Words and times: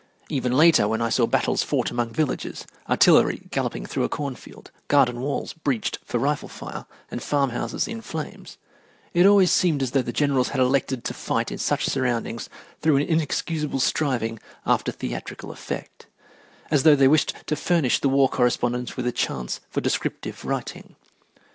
Even 0.29 0.51
later, 0.53 0.87
when 0.87 0.99
I 0.99 1.09
saw 1.09 1.27
battles 1.27 1.61
fought 1.61 1.91
among 1.91 2.09
villages, 2.09 2.65
artillery 2.89 3.43
galloping 3.51 3.85
through 3.85 4.03
a 4.03 4.09
cornfield, 4.09 4.71
garden 4.87 5.21
walls 5.21 5.53
breached 5.53 5.99
for 6.03 6.17
rifle 6.17 6.49
fire, 6.49 6.87
and 7.11 7.21
farm 7.21 7.51
houses 7.51 7.87
in 7.87 8.01
flames, 8.01 8.57
it 9.13 9.27
always 9.27 9.51
seemed 9.51 9.83
as 9.83 9.91
though 9.91 10.01
the 10.01 10.11
generals 10.11 10.49
had 10.49 10.59
elected 10.59 11.03
to 11.03 11.13
fight 11.13 11.51
in 11.51 11.59
such 11.59 11.85
surroundings 11.85 12.49
through 12.81 12.95
an 12.95 13.03
inexcusable 13.03 13.79
striving 13.79 14.39
after 14.65 14.91
theatrical 14.91 15.51
effect 15.51 16.07
as 16.71 16.81
though 16.81 16.95
they 16.95 17.07
wished 17.07 17.35
to 17.45 17.55
furnish 17.55 17.99
the 17.99 18.09
war 18.09 18.27
correspondents 18.27 18.97
with 18.97 19.05
a 19.05 19.11
chance 19.11 19.59
for 19.69 19.81
descriptive 19.81 20.43
writing. 20.43 20.95